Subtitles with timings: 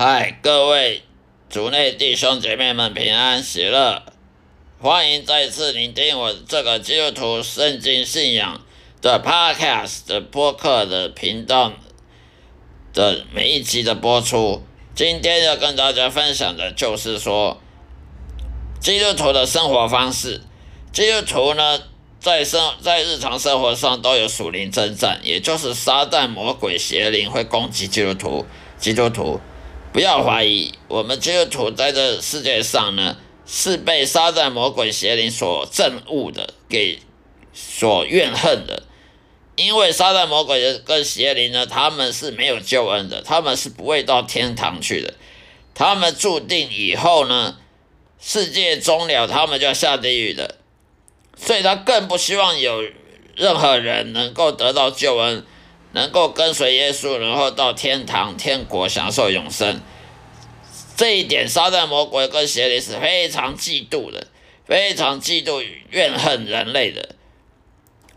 [0.00, 1.02] 嗨，各位
[1.50, 4.04] 族内弟兄姐妹们平安喜乐，
[4.80, 8.60] 欢迎再次聆听我这个基督徒圣经信仰
[9.02, 11.72] 的 Podcast 的播客的频道
[12.94, 14.62] 的每一集的播出。
[14.94, 17.60] 今天要跟大家分享的就是说，
[18.78, 20.42] 基督徒的生活方式。
[20.92, 21.80] 基督徒呢，
[22.20, 28.46] 在生在日常生活上都有属灵征战，也就是撒旦魔鬼邪灵会攻击基督徒。
[28.78, 29.40] 基督徒。
[29.98, 33.16] 不要怀疑，我们基督徒在这世界上呢，
[33.48, 37.00] 是被撒旦魔鬼邪灵所憎恶的，给
[37.52, 38.84] 所怨恨的。
[39.56, 45.14] 因为撒旦魔鬼跟邪灵呢，他们是没有救恩的，他们是不会到天堂去的，
[45.74, 47.56] 他们注定以后呢，
[48.20, 50.58] 世界终了，他们就要下地狱的。
[51.36, 52.84] 所以他更不希望有
[53.34, 55.44] 任何人能够得到救恩。
[55.92, 59.80] 能够跟随耶稣，然后到天堂、天国享受永生，
[60.96, 64.26] 这一点撒旦魔鬼跟邪灵是非常嫉妒的，
[64.66, 67.10] 非常嫉妒、怨恨人类的。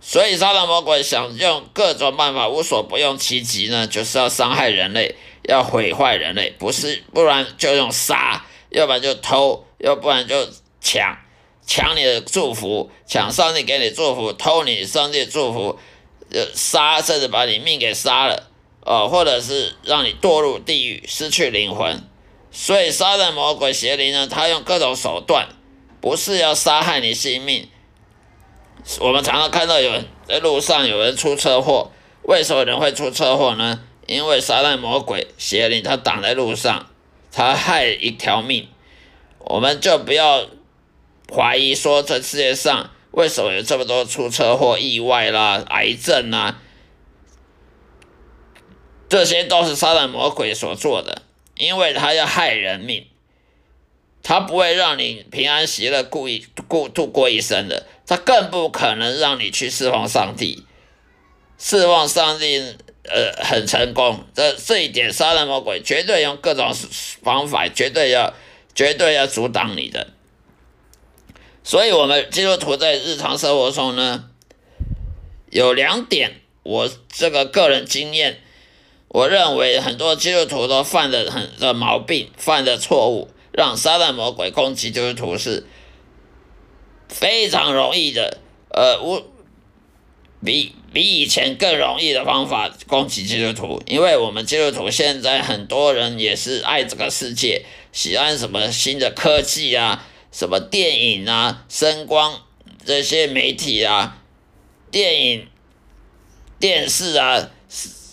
[0.00, 10.48] 所以撒旦魔鬼想用各种办法，无所不用其极呢，就是要伤害人类，要毁坏人类，不是，不然就用杀，要不然就偷，要不然就
[10.80, 11.18] 抢，
[11.66, 15.76] 抢你的祝福，抢上帝给你祝福，偷你上帝祝福。
[16.30, 18.48] 呃，杀甚至把你命给杀了，
[18.80, 22.02] 哦，或者是让你堕入地狱，失去灵魂。
[22.50, 25.48] 所以，杀人魔鬼邪灵呢，他用各种手段，
[26.00, 27.68] 不是要杀害你性命。
[29.00, 31.90] 我们常常看到有人在路上有人出车祸，
[32.22, 33.80] 为什么人会出车祸呢？
[34.06, 36.86] 因为杀人魔鬼邪灵他挡在路上，
[37.30, 38.68] 他害一条命。
[39.38, 40.46] 我们就不要
[41.32, 42.90] 怀疑说这世界上。
[43.16, 46.60] 为什么有这么多出车祸、意外啦、癌症啊？
[49.08, 51.22] 这些都是杀人魔鬼所做的，
[51.56, 53.06] 因为他要害人命，
[54.22, 60.66] 他不会让你平安喜乐、故意过度过一生的，他更不可能让你去释放上帝，
[61.56, 64.26] 释放上帝呃很成功。
[64.34, 66.70] 这这一点，杀人魔鬼绝对用各种
[67.22, 68.34] 方法，绝对要
[68.74, 70.08] 绝对要阻挡你的。
[71.66, 74.30] 所以，我们基督徒在日常生活中呢，
[75.50, 78.38] 有两点，我这个个人经验，
[79.08, 85.66] 我认为很多基督徒都犯的很的毛病，犯的错误，让撒旦魔鬼攻击基督徒是
[87.08, 88.38] 非常容易的，
[88.68, 89.20] 呃，无
[90.44, 100.06] 比比以前更容易的方法攻击基督徒，因为我们基督徒现在很多人也是爱这个世界，喜欢什么新的科技啊。
[100.32, 102.42] 什么电影啊、声光
[102.84, 104.22] 这些媒体啊、
[104.90, 105.48] 电影、
[106.58, 107.48] 电视啊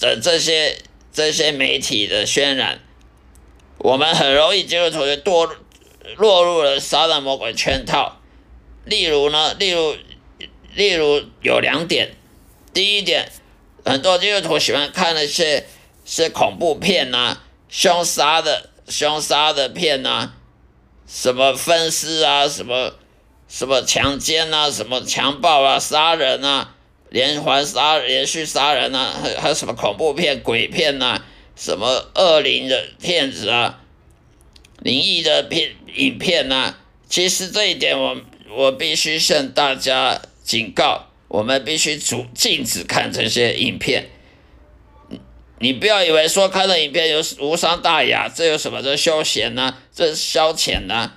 [0.00, 0.78] 的这些
[1.12, 2.80] 这些媒体的渲染，
[3.78, 5.50] 我们很容易就会同学堕
[6.16, 8.20] 落入了撒旦魔鬼圈套。
[8.84, 9.96] 例如呢，例如
[10.74, 12.14] 例如有两点，
[12.72, 13.30] 第一点，
[13.84, 15.66] 很多基督徒喜欢看那些
[16.04, 20.34] 些恐怖片呐、凶杀的凶杀的片呐。
[21.12, 22.94] 什么分尸啊，什么
[23.48, 26.76] 什么强奸啊，什么强暴啊，杀人啊，
[27.08, 31.20] 连环杀、连续杀人啊，还还有什么恐怖片、鬼片呐，
[31.56, 33.80] 什么恶灵的片子啊，
[34.78, 36.76] 灵异的片影片呐。
[37.08, 38.16] 其实这一点，我
[38.48, 44.08] 我必须向大家警告，我们必须阻禁止看这些影片。
[45.62, 48.82] 你不要以为说看的影片有无伤大雅，这有什么？
[48.82, 49.76] 这休闲呢？
[49.94, 51.12] 这消遣呢？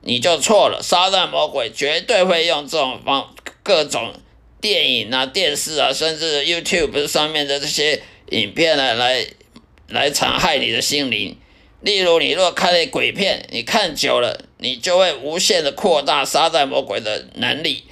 [0.00, 0.80] 你就错了。
[0.82, 4.14] 撒旦魔鬼绝对会用这种方各种
[4.62, 9.26] 电影啊、电视啊，甚至 YouTube 上面的这些影片呢，来
[9.88, 11.36] 来残害你的心灵。
[11.82, 17.84] 例如，你若看那鬼片，你看久了，你就会无限的扩大撒旦魔鬼的能力。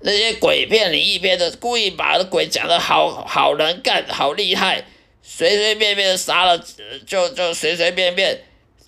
[0.00, 4.84] 那些鬼片、灵异片的，故意把鬼讲的好好能干、好厉害。
[5.24, 6.58] 随随便便杀了，
[7.06, 8.42] 就就随随便便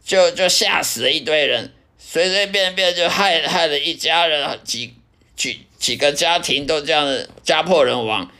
[0.04, 4.92] 就就吓死了一堆人，随随便便就害害了一家人，几
[5.36, 8.30] 几几个家庭都这样家破人亡。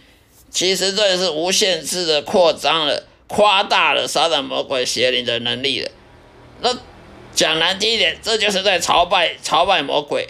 [0.51, 5.91] 其实这也是无限制的扩张了，夸大了撒旦魔鬼邪灵的能力了。
[6.61, 6.77] 那
[7.35, 10.25] 讲难听一点，这就是在朝拜朝拜魔鬼；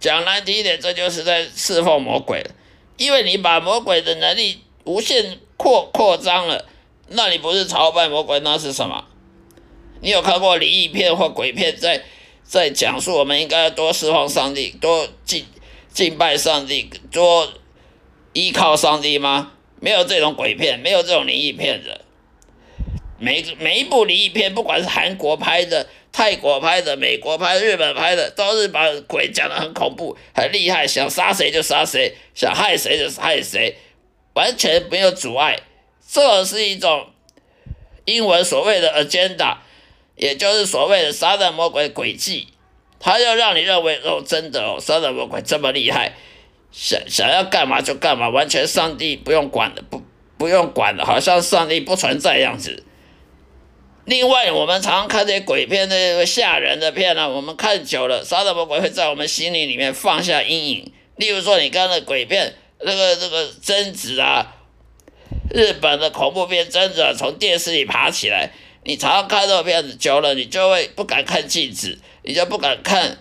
[0.00, 2.44] 讲难听一点，这就是在侍奉魔鬼。
[2.96, 5.38] 因为你把魔鬼的能力无限。
[5.56, 6.64] 扩扩张了，
[7.08, 9.04] 那你不是朝拜魔鬼，那是什么？
[10.00, 12.02] 你有看过灵异片或鬼片在
[12.44, 15.46] 在讲述我们应该要多释放上帝，多敬
[15.90, 17.48] 敬拜上帝，多
[18.32, 19.52] 依靠上帝吗？
[19.80, 22.00] 没有这种鬼片，没有这种灵异片的。
[23.18, 33.74] 每每一部灵异片，不管是韩国拍的、泰国拍的、美国拍、日本拍的，都是把鬼讲的很恐怖、很厉害，想杀谁就杀谁，想害谁就害谁，
[34.36, 35.58] 完全没有阻碍。
[36.06, 37.06] 这是一种
[38.04, 39.56] 英文所谓的 agenda，
[40.14, 42.48] 也就是所谓的撒旦魔鬼诡计，
[43.00, 46.12] 他要让你认为哦，真的哦，撒旦魔鬼这么厉害，
[46.70, 50.02] 想想要干嘛就干嘛，完全上帝不用管的，不
[50.36, 52.84] 不用管的，好像上帝不存在样子。
[54.04, 60.92] 另外，我们常看这些鬼片、那些吓人的片呢，我们看久了，撒旦魔鬼会在我们心里里面放下阴影。
[61.16, 64.54] 例如说，你看那鬼片，那个那个贞子啊，
[65.50, 68.52] 日本的恐怖片贞子从电视里爬起来，
[68.84, 73.18] 你常常看这个片子久了，你就会不敢看镜子，你就不敢看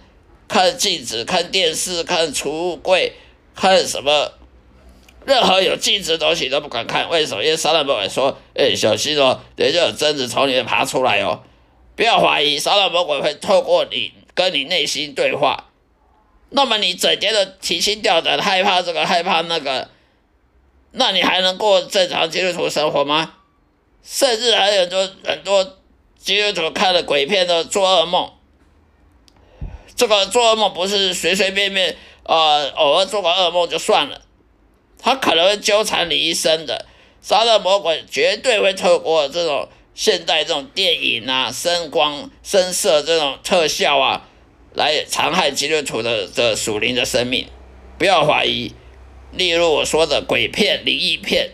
[0.48, 3.14] 看镜子、看电视、看储物柜、
[3.56, 4.34] 看什么。
[5.26, 7.44] 任何有镜子的东西都不敢看，为什么？
[7.44, 11.42] 因为撒旦魔鬼说：“哎，小心哦，等下有贞子从里面爬出来哦，
[11.96, 15.65] 不要怀疑，杀人魔鬼会透过你跟你内心对话。
[16.56, 19.90] 那么你整天的提心吊胆，害怕这个害怕那个，
[20.92, 23.34] 那你还能过正常基督徒生活吗？
[24.02, 25.78] 甚至还有很多很多
[26.18, 28.32] 基督徒看了鬼片都做噩梦。
[29.98, 34.22] 这个做噩梦不是随随便便，呃，偶尔做个噩梦就算了。”
[34.98, 36.86] 他可能会纠缠你一生的，
[37.22, 44.28] 撒旦魔鬼绝对会透过这种现代这种电影啊、声光、声色这种特效啊，
[44.76, 47.48] 来残害基督徒的的属灵的生命。
[47.98, 48.74] 不要怀疑，
[49.32, 51.52] 例如我说的鬼片、灵异片、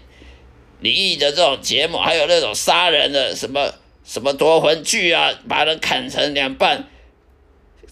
[0.79, 3.73] 灵异的这种节目，还有那种杀人的什么
[4.03, 6.87] 什么夺魂剧啊，把人砍成两半，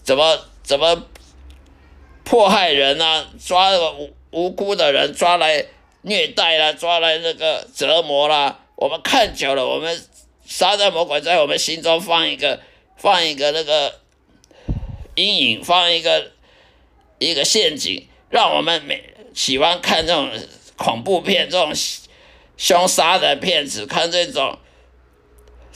[0.02, 1.06] 怎么怎么
[2.24, 4.10] 迫害人啊，抓无。
[4.32, 5.66] 无辜的人抓来
[6.02, 10.00] 虐待啦，抓来那个折磨啦，我们看久了，我们
[10.46, 12.60] 杀旦魔鬼在我们心中放一个
[12.96, 13.92] 放一个那个
[15.20, 16.32] 阴影，放一个
[17.18, 20.30] 一个陷阱，让我们每喜欢看这种
[20.76, 21.72] 恐怖片、这种
[22.56, 24.58] 凶杀的片子，看这种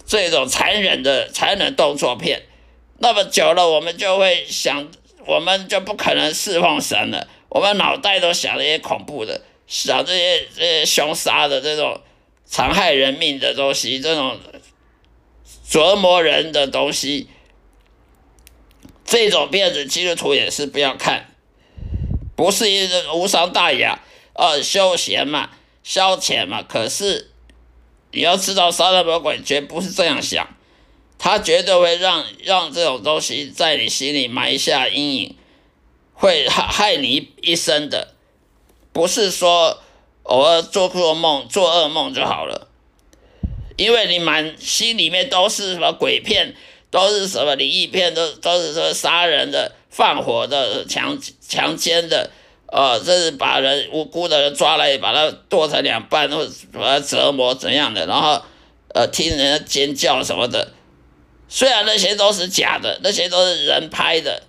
[0.06, 2.42] 这种残忍的残忍动作片，
[2.98, 4.90] 那么久了，我们就会想，
[5.26, 7.28] 我们就不可能侍奉神了。
[7.48, 12.00] 我们脑袋都想这些恐怖的，想这些这些凶杀的这种
[12.44, 14.38] 残害人命的东西，这种
[15.68, 17.28] 折磨人的东西，
[19.14, 21.32] 这种片子基督徒也是不要看，
[22.34, 24.00] 不是一个无伤大雅，
[24.32, 25.50] 呃，休闲嘛，
[25.84, 26.64] 消遣嘛。
[26.64, 27.30] 可是
[28.10, 30.56] 你要知道，撒旦魔鬼绝不是这样想，
[31.16, 35.36] 他绝对会让让这种东西在你心里埋下阴影。
[36.16, 38.14] 会害害你一生的，
[38.92, 39.82] 不是说
[40.22, 42.68] 偶尔做做梦、做噩梦就好了，
[43.76, 46.54] 因为你满心里面都是什么鬼片，
[46.94, 52.30] 都是什么灵异片，都都是说杀人的、放火的、强强奸的，
[52.68, 58.40] 呃，这是把人无辜的人抓来，把他剁成两半，或者把他折磨怎样的，然后
[58.94, 60.72] 呃听人家尖叫什么的，
[61.48, 64.44] 虽然那些都是假的，那些都是人拍的。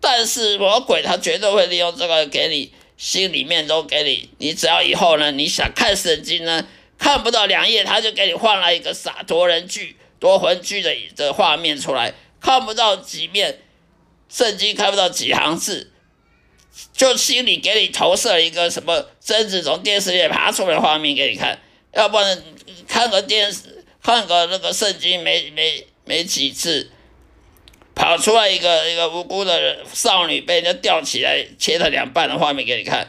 [0.00, 6.64] 但是魔鬼他绝对会利用这个给你心里面都给你，你只要以后呢，你想看圣经呢，
[6.96, 13.62] 看不到两页，他就给你换了一个洒脱人剧、夺魂剧的的画面出来，看不到几面
[14.28, 15.92] 圣经，看不到几行字，
[16.92, 21.58] 就心里给你投射一个什么贞子从电视里爬出来的画面给你看，
[21.92, 22.40] 要不然
[22.86, 26.92] 看个电视，看个那个圣经没没没几次。
[27.92, 33.08] 跑出来一个一个无辜的少女被人家吊起来切成两半的画面给你看，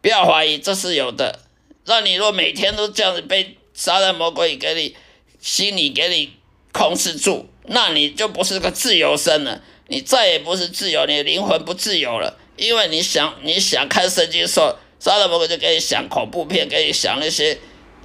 [0.00, 1.40] 不要怀疑，这是有的。
[1.84, 4.96] 让你若每天都这样子被杀人魔鬼给你
[5.44, 6.32] 心里给你
[6.72, 12.38] 控制住，那你就不是个自由身了，你再也不是自由，你的灵魂不自由了。
[12.56, 17.58] 因为你想你想看圣经说杀人魔鬼就给你想恐怖片，给你想那些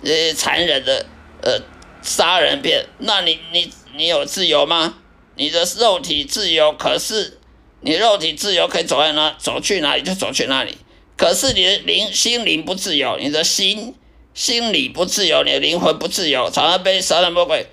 [0.03, 1.05] 呃残忍的
[1.41, 1.62] 呃
[2.01, 4.98] 杀人片，那你你你有自由吗？
[5.38, 7.39] 你的肉体自由，可是
[7.79, 10.77] 你肉体自由可以走在哪，走去哪里就走去哪里。
[11.15, 13.96] 可是你的灵心灵不自由，你的心
[14.39, 17.65] 心理不自由，你的灵魂不自由，常常被杀人魔鬼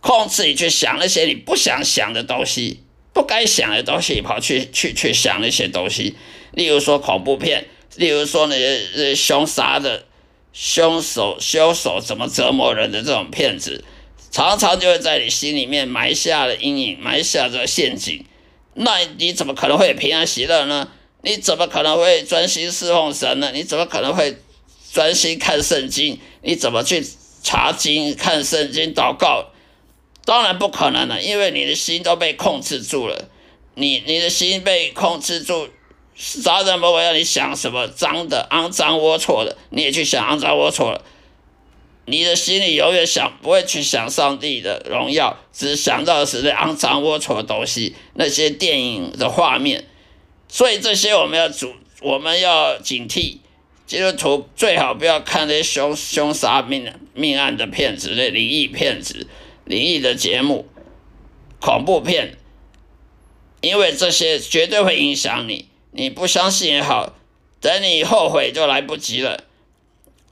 [0.00, 2.80] 控制你去想那些你不想想的东西，
[3.12, 6.16] 不该想的东西，跑去去去想那些东西。
[6.50, 10.06] 例如说恐怖片，例如说那些凶杀的
[10.52, 13.84] 凶手凶手怎么折磨人的这种片子。
[14.32, 18.26] 常常就会在你心里面埋下了阴影，埋下这个陷阱。
[18.74, 20.88] 那你怎么可能会平安喜乐呢？
[21.22, 23.52] 你怎么可能会专心侍奉神呢？
[23.54, 24.36] 你怎么可能会
[24.96, 26.18] 专心看圣经？
[26.40, 27.06] 你怎么去
[27.42, 29.50] 查经、看圣经、祷告，
[30.24, 33.28] 当然不可能了，因为你的心都被控制住了。
[33.74, 35.68] 你你的心被控制住，
[36.14, 41.04] 杀人魔我要你想什么脏的、肮脏、龌龊的，你也去想肮脏龌龊了。
[42.06, 49.84] 你的心里永远想不会去想上帝的荣耀，只想到的是那肮脏龌龊的东西，那些电影的画面。
[50.48, 53.40] 所以这些我们要主，我们要警惕。
[53.86, 59.28] 基督徒最好不要看那些凶凶杀命命案的片子，那灵异片子、
[59.64, 60.66] 灵异的节目、
[61.60, 62.36] 恐怖片，
[63.60, 65.68] 因为这些绝对会影响你。
[65.92, 67.14] 你不相信也好，
[67.60, 69.44] 等你后悔就来不及了。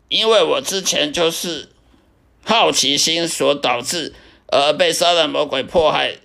[0.08, 1.70] 因为我之前就是
[2.44, 4.12] 好奇心所导致
[4.48, 6.16] 而被杀人魔鬼迫害，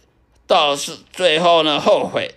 [0.48, 2.31] 到是最后呢后悔。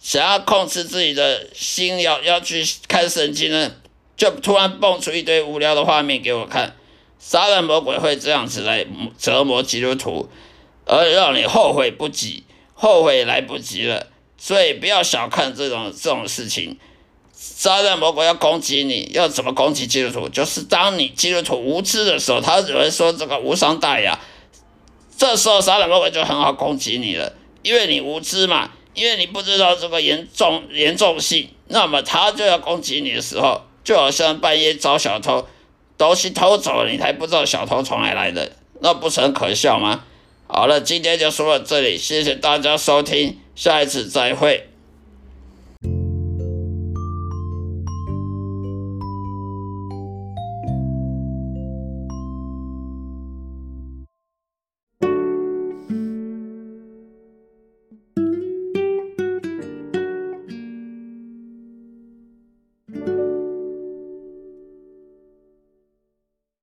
[0.00, 3.72] 想要控制自己的心，要要去看圣经呢，
[4.16, 6.76] 就突然蹦出一堆无聊的画面给我看。
[7.18, 8.86] 杀人魔鬼会这样子来
[9.18, 10.28] 折磨基督徒，
[10.86, 14.06] 而让你后悔不及，后悔来不及了。
[14.36, 16.78] 所以不要小看这种这种事情。
[17.32, 20.28] 杀人魔鬼要攻击你，要怎么攻击基督徒？
[20.28, 24.18] 就是当你基督徒无知的时候，他只会说这个无伤大雅。
[25.16, 28.70] 这时候杀人魔鬼就很好攻击你了，因为你无知嘛。
[28.98, 35.46] 因为你不知道这个严重严重性，那么他就要攻击你的时候，就好像半夜找小偷，
[35.96, 40.04] 东西偷走了，你还不知道小偷从哪来的，那不是很可笑吗？
[40.46, 44.67] 好了，今天就说到这里，谢谢大家收听，下一次再会。